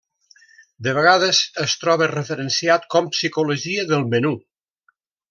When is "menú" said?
4.15-4.33